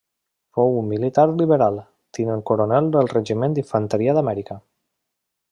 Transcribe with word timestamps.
Fou 0.57 0.71
un 0.77 0.87
militar 0.93 1.25
liberal, 1.41 1.77
tinent 2.19 2.41
coronel 2.51 2.89
del 2.97 3.11
Regiment 3.13 3.55
d'Infanteria 3.59 4.19
d'Amèrica. 4.21 4.61